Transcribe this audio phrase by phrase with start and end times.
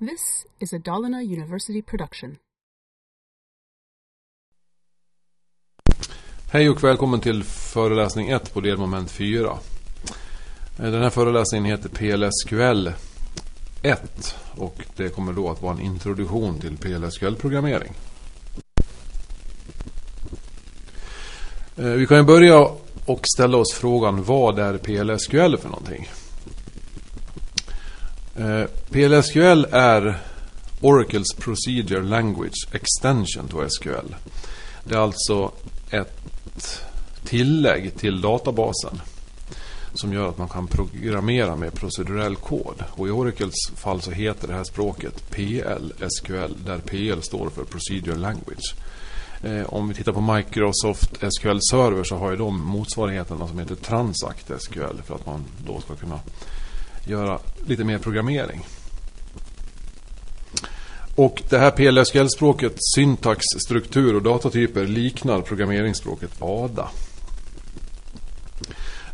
[0.00, 2.36] This is a Dalarna University production.
[6.50, 9.58] Hej och välkommen till föreläsning 1 på delmoment 4.
[10.76, 12.92] Den här föreläsningen heter PLSQL
[13.82, 17.92] 1 och det kommer då att vara en introduktion till PLSQL-programmering.
[21.76, 22.68] Eh, vi kan börja
[23.06, 26.08] och ställa oss frågan vad är PLSQL för någonting?
[28.40, 30.18] Eh, PLSQL är
[30.80, 34.14] Oracles Procedure Language Extension to SQL.
[34.84, 35.52] Det är alltså
[35.90, 36.82] ett
[37.24, 39.00] tillägg till databasen
[39.94, 42.84] som gör att man kan programmera med procedurell kod.
[42.90, 47.64] Och I Oracles fall så heter det här språket PL SQL där PL står för
[47.64, 48.74] Procedure Language.
[49.42, 53.74] Eh, om vi tittar på Microsoft SQL Server så har ju de motsvarigheterna som heter
[53.74, 56.20] Transact SQL för att man då ska kunna
[57.04, 58.66] göra lite mer programmering.
[61.14, 66.88] Och det här PLSQL-språket, syntax, struktur och datatyper liknar programmeringsspråket ADA.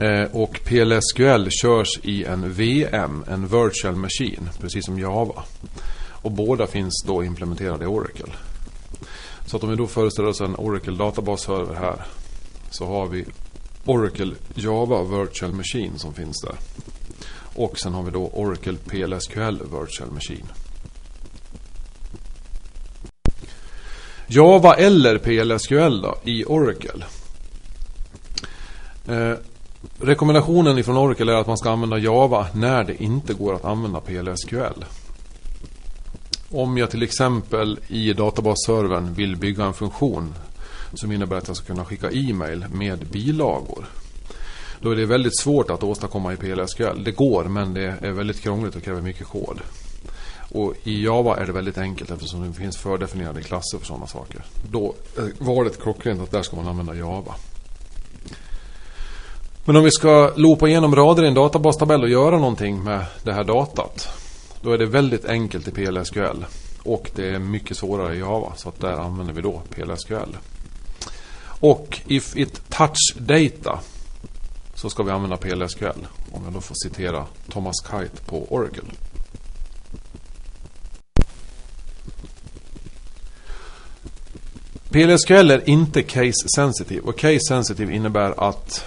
[0.00, 5.42] Eh, och PLSQL körs i en VM, en Virtual Machine, precis som Java.
[6.22, 8.32] Och båda finns då implementerade i Oracle.
[9.46, 12.06] Så att om vi då föreställer oss en Oracle databasserver här
[12.70, 13.24] så har vi
[13.84, 16.56] Oracle Java Virtual Machine som finns där.
[17.58, 20.46] Och sen har vi då Oracle PLSQL Virtual Machine.
[24.26, 27.04] Java eller PLSQL då, i Oracle.
[29.08, 29.32] Eh,
[30.00, 34.00] rekommendationen ifrån Oracle är att man ska använda Java när det inte går att använda
[34.00, 34.84] PLSQL.
[36.50, 40.34] Om jag till exempel i databasservern vill bygga en funktion
[40.94, 43.84] som innebär att jag ska kunna skicka e-mail med bilagor.
[44.80, 47.04] Då är det väldigt svårt att åstadkomma i PLSQL.
[47.04, 49.60] Det går men det är väldigt krångligt och kräver mycket kod.
[50.50, 54.44] Och i Java är det väldigt enkelt eftersom det finns fördefinierade klasser för sådana saker.
[54.70, 54.94] Då
[55.38, 57.34] var det klockrent att där ska man använda Java.
[59.64, 63.32] Men om vi ska loopa igenom rader i en databastabell och göra någonting med det
[63.32, 64.08] här datat.
[64.62, 66.44] Då är det väldigt enkelt i PLSQL.
[66.82, 68.52] Och det är mycket svårare i Java.
[68.56, 70.36] Så att där använder vi då PLSQL.
[71.60, 73.80] Och if it touch data
[74.78, 76.06] så ska vi använda PLSQL.
[76.32, 78.84] Om jag då får citera Thomas Kite på Oracle.
[84.90, 87.00] PLSQL är inte case sensitive.
[87.00, 88.84] Och case sensitive innebär att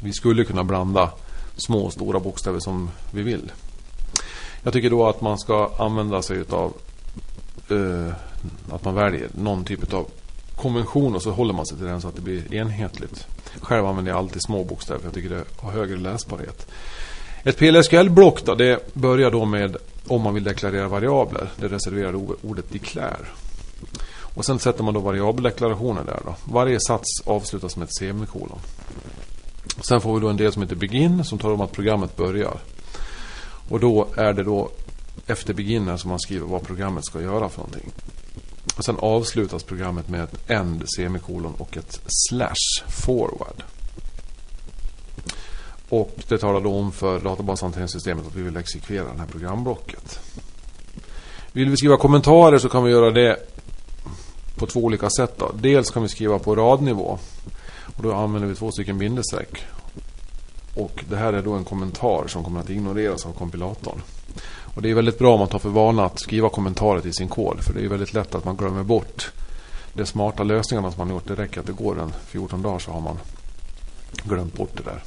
[0.00, 1.12] vi skulle kunna blanda
[1.56, 3.52] små och stora bokstäver som vi vill.
[4.62, 6.72] Jag tycker då att man ska använda sig av
[7.70, 8.14] uh, eh,
[8.70, 10.06] att man väljer någon typ av
[10.56, 13.26] konvention och så håller man sig till den så att det blir enhetligt.
[13.60, 16.66] Själv använder jag alltid små bokstäver för jag tycker det har högre läsbarhet.
[17.44, 21.48] Ett PLSQL-block då, det börjar då med om man vill deklarera variabler.
[21.56, 23.26] Det reserverade ordet declare.
[24.34, 26.34] Och sen sätter man då variabeldeklarationer där då.
[26.44, 28.58] Varje sats avslutas med ett semikolon.
[29.80, 32.60] Sen får vi då en del som heter begin som talar om att programmet börjar.
[33.68, 34.70] Och då är det då
[35.26, 37.92] efter begin som man skriver vad programmet ska göra för någonting.
[38.80, 43.62] Och sen avslutas programmet med ett end, semikolon och ett slash forward.
[45.88, 50.20] Och det talar då om för databashanteringssystemet att vi vill exekvera det här programblocket.
[51.52, 53.36] Vill vi skriva kommentarer så kan vi göra det
[54.56, 55.34] på två olika sätt.
[55.38, 55.52] Då.
[55.54, 57.18] Dels kan vi skriva på radnivå.
[57.96, 59.64] Och då använder vi två stycken bindestreck.
[60.74, 64.02] Och det här är då en kommentar som kommer att ignoreras av kompilatorn.
[64.74, 67.28] Och det är väldigt bra om man tar för vana att skriva kommentarer till sin
[67.28, 67.60] kod.
[67.60, 69.32] För det är väldigt lätt att man glömmer bort
[69.92, 71.28] de smarta lösningarna som man har gjort.
[71.28, 73.18] Det räcker att det går en 14 dagar så har man
[74.24, 75.02] glömt bort det där.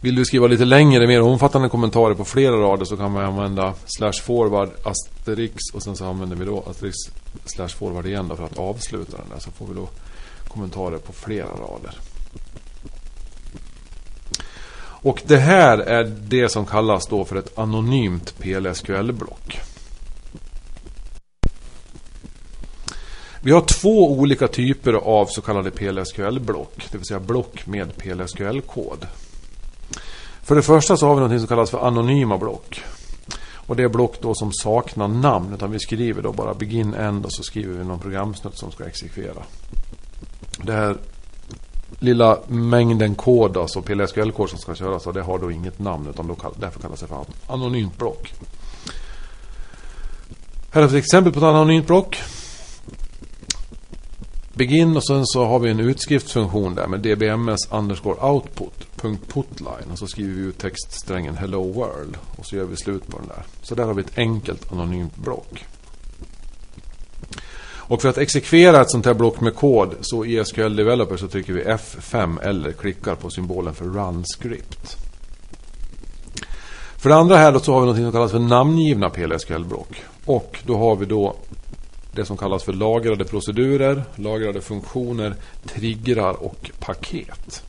[0.00, 3.74] Vill du skriva lite längre, mer omfattande kommentarer på flera rader så kan man använda
[3.86, 6.96] slash forward asterix och sen så använder vi då asterix
[7.44, 9.38] slash forward igen för att avsluta den där.
[9.38, 9.88] Så får vi då
[10.48, 11.94] kommentarer på flera rader.
[15.02, 19.60] Och det här är det som kallas då för ett anonymt PLSQL-block.
[23.40, 29.06] Vi har två olika typer av så kallade PLSQL-block, det vill säga block med PLSQL-kod.
[30.42, 32.80] För det första så har vi något som kallas för anonyma block.
[33.68, 37.24] Och det är block då som saknar namn, utan vi skriver då bara begin end
[37.24, 39.42] och så skriver vi någon programsnutt som ska exekvera.
[40.62, 40.96] Det här
[41.98, 46.34] lilla mängden kod, alltså PLSQL-kod som ska köras, det har då inget namn utan då
[46.34, 48.34] kall, därför kallas det för anonymt block.
[50.70, 52.22] Här har vi ett exempel på ett anonymt block.
[54.54, 58.88] Begin och sen så har vi en utskriftsfunktion där med dbms underscore output.
[59.02, 63.18] .putline och så skriver vi ut textsträngen Hello World och så gör vi slut på
[63.18, 63.42] den där.
[63.62, 65.64] Så där har vi ett enkelt anonymt block.
[67.88, 71.28] Och för att exekvera ett sånt här block med kod så i SQL Developer så
[71.28, 74.96] trycker vi F5 eller klickar på symbolen för Run Script.
[76.96, 80.02] För det andra här då så har vi något som kallas för namngivna PLSQL-block.
[80.24, 81.36] Och då har vi då
[82.12, 87.62] det som kallas för lagrade procedurer, lagrade funktioner, triggrar och paket.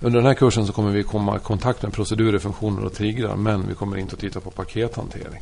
[0.00, 3.36] Under den här kursen så kommer vi komma i kontakt med procedurer, funktioner och triggrar
[3.36, 5.40] men vi kommer inte att titta på pakethantering.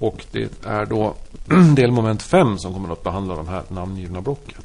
[0.00, 1.14] Och det är då
[1.76, 4.62] delmoment 5 som kommer att behandla de här namngivna blocken.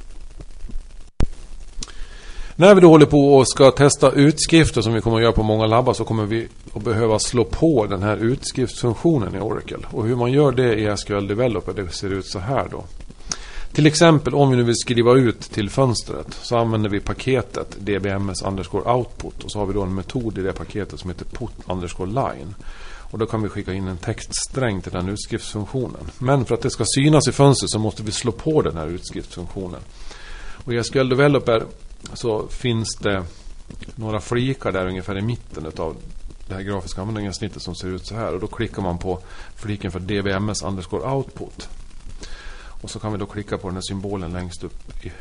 [2.56, 5.44] När vi då håller på och ska testa utskrifter som vi kommer att göra på
[5.44, 9.78] många labbar så kommer vi att behöva slå på den här utskriftsfunktionen i Oracle.
[9.92, 12.84] Och hur man gör det i SQL Developer det ser ut så här då.
[13.76, 18.42] Till exempel om vi nu vill skriva ut till fönstret så använder vi paketet dbms
[18.42, 21.52] underscore output och så har vi då en metod i det paketet som heter put
[21.66, 22.56] underscore line.
[23.12, 26.12] Och då kan vi skicka in en textsträng till den utskriftsfunktionen.
[26.18, 28.88] Men för att det ska synas i fönstret så måste vi slå på den här
[28.88, 29.82] utskriftsfunktionen.
[30.66, 31.64] Och i SQL Developer
[32.14, 33.24] så finns det
[33.96, 35.96] några flikar där ungefär i mitten av
[36.48, 38.34] det här grafiska användargränssnittet som ser ut så här.
[38.34, 39.20] Och då klickar man på
[39.56, 41.70] fliken för dbms underscore output.
[42.86, 45.12] Och så kan vi då klicka på den här symbolen längst upp i,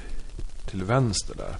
[0.71, 1.57] till vänster där.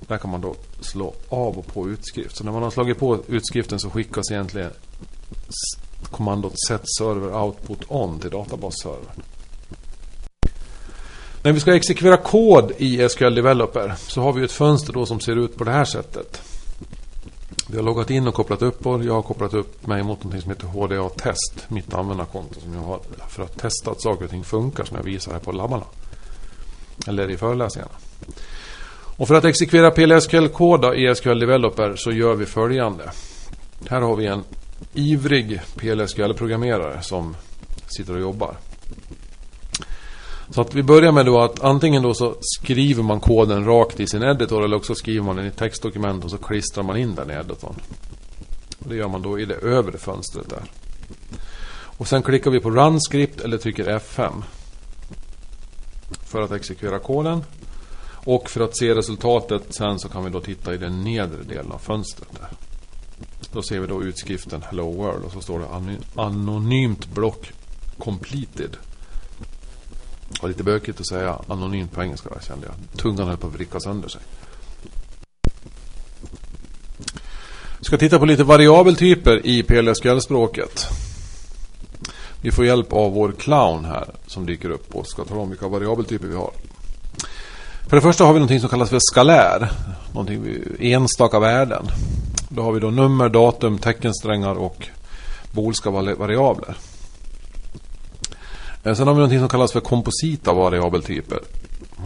[0.00, 2.36] Där kan man då slå av och på utskrift.
[2.36, 4.70] Så när man har slagit på utskriften så skickas egentligen
[6.10, 9.22] kommandot set server output on till databasservern.
[11.42, 15.20] När vi ska exekvera kod i SQL Developer så har vi ett fönster då som
[15.20, 16.42] ser ut på det här sättet.
[17.70, 20.42] Vi har loggat in och kopplat upp och jag har kopplat upp mig mot något
[20.42, 24.30] som heter HDA Test, mitt användarkonto som jag har för att testa att saker och
[24.30, 25.84] ting funkar som jag visar här på labbarna.
[27.06, 27.92] Eller i föreläsningarna.
[29.16, 33.10] Och för att exekvera PLSQL-kod i SQL Developer så gör vi följande.
[33.88, 34.44] Här har vi en
[34.94, 37.36] ivrig PLSQL-programmerare som
[37.86, 38.56] sitter och jobbar.
[40.50, 44.06] Så att vi börjar med då att antingen då så skriver man koden rakt i
[44.06, 47.30] sin editor eller också skriver man den i textdokument och så klistrar man in den
[47.30, 47.74] i editorn.
[48.78, 50.62] Och det gör man då i det övre fönstret där.
[51.98, 54.42] Och sen klickar vi på Run Script eller trycker F5.
[56.26, 57.44] För att exekvera koden.
[58.24, 61.72] Och för att se resultatet sen så kan vi då titta i den nedre delen
[61.72, 62.50] av fönstret där.
[63.52, 67.52] Då ser vi då utskriften Hello World och så står det anonymt block
[67.98, 68.76] completed.
[70.38, 73.00] Det var lite bökigt att säga anonymt på engelska där, kände jag.
[73.00, 74.20] Tungan höll på att vricka sönder sig.
[77.78, 80.86] Vi ska titta på lite variabeltyper i PLSQL-språket.
[82.42, 85.68] Vi får hjälp av vår clown här som dyker upp och ska tala om vilka
[85.68, 86.50] variabeltyper vi har.
[87.88, 89.72] För det första har vi något som kallas för skalär.
[90.12, 91.86] Någonting enstaka värden.
[92.48, 94.88] Då har vi då nummer, datum, teckensträngar och
[95.52, 96.76] boolska variabler.
[98.84, 101.40] Eh, sen har vi någonting som kallas för komposita variabeltyper.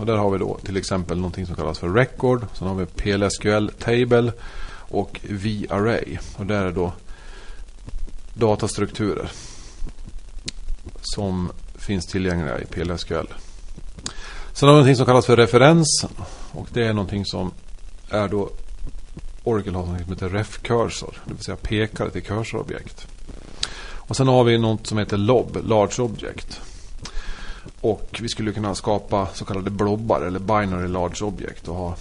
[0.00, 2.46] Och där har vi då till exempel någonting som kallas för record.
[2.54, 4.32] Sen har vi PLSQL table
[4.74, 6.18] och V-array.
[6.36, 6.92] Och där är då
[8.34, 9.30] datastrukturer
[11.02, 13.26] som finns tillgängliga i PLSQL.
[14.52, 16.06] Sen har vi någonting som kallas för referens.
[16.52, 17.52] Och det är någonting som
[18.10, 18.50] är då
[19.44, 21.18] Oracle har något som heter ref-cursor.
[21.24, 23.06] Det vill säga pekare till cursorobjekt.
[24.12, 26.60] Och sen har vi något som heter LOB, Large Object.
[27.80, 31.96] Och vi skulle kunna skapa så kallade blobbar eller binary large object och ha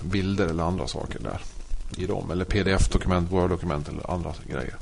[0.00, 1.40] bilder eller andra saker där
[1.96, 2.30] i dem.
[2.30, 4.74] Eller pdf-dokument, word-dokument eller andra grejer.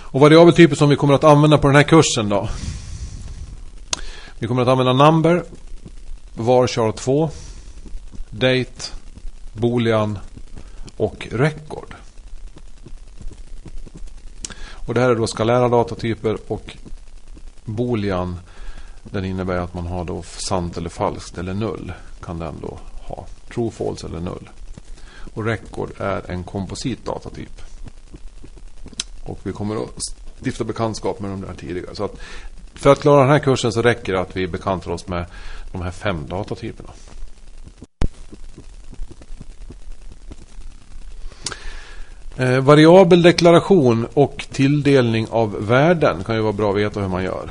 [0.00, 2.48] Och variabeltyper som vi kommer att använda på den här kursen då.
[4.38, 5.44] Vi kommer att använda number,
[6.34, 7.30] varchar 2,
[8.30, 8.92] date,
[9.52, 10.18] boolean
[10.96, 11.94] och record.
[14.88, 16.76] Och det här är då skalära datatyper och
[17.64, 18.38] boolean
[19.02, 21.92] den innebär att man har då sant eller falskt eller null.
[22.20, 23.26] Kan den då ha.
[23.54, 24.50] True, false eller null.
[25.34, 27.62] Och record är en komposit datatyp.
[29.24, 30.00] Och vi kommer att
[30.42, 31.94] stifta bekantskap med de där tidigare.
[31.94, 32.16] Så att
[32.74, 35.26] för att klara den här kursen så räcker det att vi bekantar oss med
[35.72, 36.90] de här fem datatyperna.
[42.38, 47.50] Eh, variabeldeklaration och tilldelning av värden kan ju vara bra att veta hur man gör.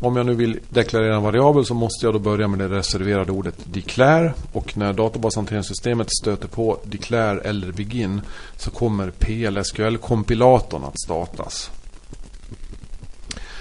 [0.00, 3.32] Om jag nu vill deklarera en variabel så måste jag då börja med det reserverade
[3.32, 4.32] ordet declare.
[4.52, 8.20] Och när databashanteringssystemet stöter på declare eller begin
[8.56, 11.70] så kommer PLSQL-kompilatorn att startas.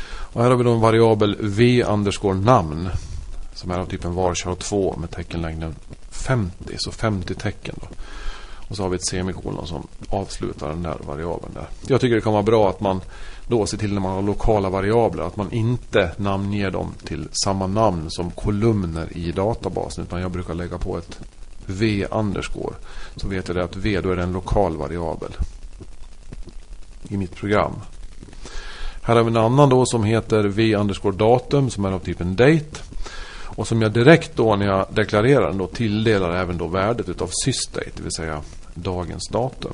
[0.08, 1.86] Och här har vi då en variabel v
[2.44, 2.90] namn
[3.54, 5.76] som är av typen varchar 2 med teckenlängden
[6.12, 6.76] 50.
[6.78, 7.76] Så 50 tecken.
[7.82, 7.88] Då.
[8.70, 11.68] Och så har vi ett semikolon som avslutar den där variabeln där.
[11.88, 13.02] Jag tycker det kan vara bra att man
[13.48, 17.68] då ser till när man har lokala variabler att man inte namnger dem till samma
[17.68, 20.04] namn som kolumner i databasen.
[20.04, 21.20] Utan jag brukar lägga på ett
[21.66, 22.74] V underscore.
[23.16, 25.32] Så vet jag det att V då är det en lokal variabel.
[27.10, 27.74] I mitt program.
[29.02, 32.36] Här har vi en annan då som heter V underscore datum som är av typen
[32.36, 32.82] date.
[33.60, 37.30] Och som jag direkt då när jag deklarerar den då tilldelar även då värdet utav
[37.46, 38.42] sysdate, det vill säga
[38.82, 39.74] dagens datum.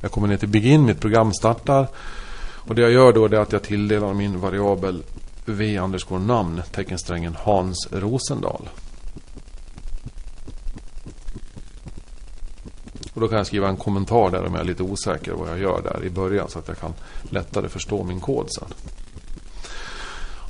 [0.00, 1.88] Jag kommer ner till begin, mitt program startar.
[2.66, 5.02] Och det jag gör då är att jag tilldelar min variabel
[5.44, 8.68] v underscore namn teckensträngen Hans Rosendal.
[13.14, 15.58] Och då kan jag skriva en kommentar där om jag är lite osäker vad jag
[15.58, 18.68] gör där i början så att jag kan lättare förstå min kod sen.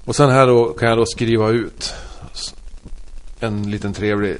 [0.04, 1.94] Och sen här då kan jag då skriva ut
[3.40, 4.36] en liten trevlig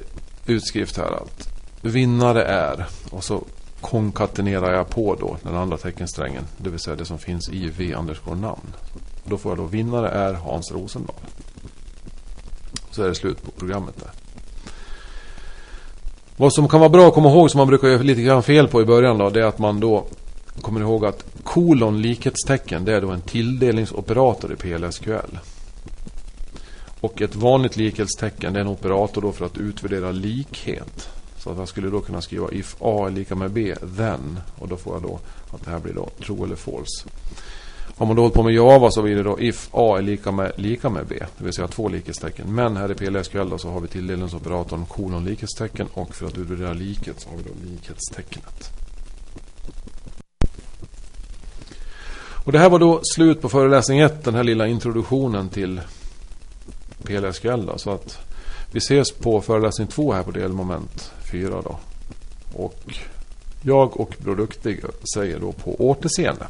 [0.47, 1.13] utskrift här.
[1.13, 1.54] Att
[1.85, 3.45] vinnare är och så
[3.81, 6.45] konkatenerar jag på då den andra teckensträngen.
[6.57, 8.75] Det vill säga det som finns i v underscore namn.
[9.25, 11.17] Då får jag då vinnare är Hans Rosendahl.
[12.91, 14.11] Så är det slut på programmet där.
[16.37, 18.69] Vad som kan vara bra att komma ihåg som man brukar göra lite grann fel
[18.69, 19.31] på i början då.
[19.31, 20.05] Det är att man då
[20.61, 25.39] kommer ihåg att kolon likhetstecken det är då en tilldelningsoperator i PLSQL.
[27.01, 31.09] Och ett vanligt likhetstecken det är en operator då för att utvärdera likhet.
[31.45, 34.41] Så att jag skulle då kunna skriva if A är lika med B, then.
[34.59, 35.21] Och då får jag då
[35.51, 37.07] att det här blir då true eller false.
[37.97, 40.33] Om man då hållit på med Java så blir det då if A är lika
[40.33, 41.17] med, lika med B.
[41.39, 42.55] Det vill säga två likhetstecken.
[42.55, 45.89] Men här i PLSQL då så har vi tilldelningsoperatorn kolon likhetstecken.
[45.95, 48.71] Och för att utvärdera likhet så har vi då likhetstecknet.
[52.45, 54.25] Och det här var då slut på föreläsning 1.
[54.25, 55.81] Den här lilla introduktionen till
[57.03, 57.67] PLSQL.
[57.67, 58.34] Då, så att
[58.73, 61.79] vi ses på föreläsning 2 här på delmoment 4 då.
[62.53, 62.95] Och
[63.63, 64.81] jag och Bror Duktig
[65.15, 66.47] säger då på återseende.